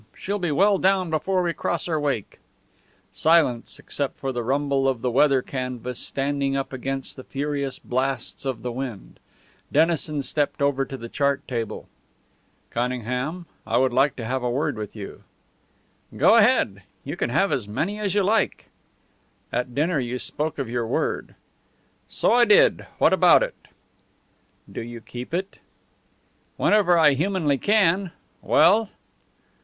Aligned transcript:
She'll 0.15 0.39
be 0.39 0.49
well 0.49 0.79
down 0.79 1.11
before 1.11 1.43
we 1.43 1.53
cross 1.53 1.85
her 1.85 1.99
wake." 1.99 2.39
Silence 3.13 3.77
except 3.77 4.17
for 4.17 4.31
the 4.31 4.41
rumble 4.41 4.87
of 4.87 5.03
the 5.03 5.11
weather 5.11 5.43
canvas 5.43 5.99
standing 5.99 6.57
up 6.57 6.73
against 6.73 7.15
the 7.17 7.23
furious 7.23 7.77
blasts 7.77 8.43
of 8.43 8.63
the 8.63 8.71
wind. 8.71 9.19
Dennison 9.71 10.23
stepped 10.23 10.59
over 10.59 10.85
to 10.85 10.97
the 10.97 11.07
chart 11.07 11.47
table. 11.47 11.87
"Cunningham, 12.71 13.45
I 13.67 13.77
would 13.77 13.93
like 13.93 14.15
to 14.15 14.25
have 14.25 14.41
a 14.41 14.49
word 14.49 14.75
with 14.75 14.95
you." 14.95 15.21
"Go 16.17 16.35
ahead. 16.35 16.81
You 17.03 17.15
can 17.15 17.29
have 17.29 17.51
as 17.51 17.67
many 17.67 17.99
as 17.99 18.15
you 18.15 18.23
like." 18.23 18.69
"At 19.53 19.75
dinner 19.75 19.99
you 19.99 20.17
spoke 20.17 20.57
of 20.57 20.67
your 20.67 20.87
word." 20.87 21.35
"So 22.07 22.31
I 22.33 22.45
did. 22.45 22.87
What 22.97 23.13
about 23.13 23.43
it?" 23.43 23.67
"Do 24.71 24.81
you 24.81 24.99
keep 24.99 25.31
it?" 25.31 25.57
"Whenever 26.57 26.97
I 26.97 27.11
humanly 27.13 27.59
can. 27.59 28.09
Well?" 28.41 28.89